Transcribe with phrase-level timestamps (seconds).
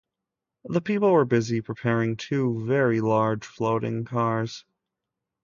[0.65, 4.65] The people were busy preparing two very large floating cars.